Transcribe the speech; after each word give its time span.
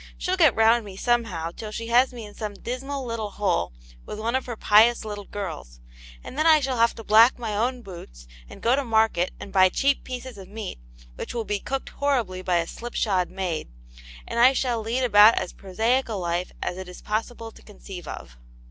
"She'll 0.17 0.35
get 0.35 0.55
round 0.55 0.83
me 0.83 0.97
somehow 0.97 1.51
tin 1.51 1.71
she 1.71 1.89
has 1.89 2.11
me 2.11 2.25
in 2.25 2.33
some 2.33 2.55
dismal 2.55 3.03
\\ll\^\vo\^V\\.Vi.oti« 3.05 3.37
of 3.37 3.69
Aunt 3.69 3.75
Jane's 3.77 4.17
Hero, 4.17 4.25
35 4.41 4.45
her 4.47 4.55
pious 4.55 5.05
little 5.05 5.25
girls, 5.25 5.79
and 6.23 6.39
then 6.39 6.47
I 6.47 6.59
shall 6.59 6.77
have 6.79 6.95
to 6.95 7.03
black 7.03 7.37
my 7.37 7.55
own 7.55 7.83
boots, 7.83 8.27
and 8.49 8.63
go 8.63 8.75
to 8.75 8.83
market 8.83 9.31
and 9.39 9.53
buy 9.53 9.69
cheap 9.69 10.03
pieces 10.03 10.39
of 10.39 10.47
meat, 10.47 10.79
which 11.17 11.35
will 11.35 11.45
be 11.45 11.59
cooked 11.59 11.89
horribly 11.89 12.41
by 12.41 12.55
a 12.57 12.65
slip 12.65 12.95
shod 12.95 13.29
maid, 13.29 13.69
and 14.27 14.39
I 14.39 14.53
shall 14.53 14.81
lead 14.81 15.03
about 15.03 15.35
as 15.37 15.53
prosaic 15.53 16.09
a 16.09 16.13
life 16.13 16.51
as 16.63 16.79
it 16.79 16.89
is 16.89 17.03
possible 17.03 17.51
to 17.51 17.61
conceive 17.61 18.07
of." 18.07 18.37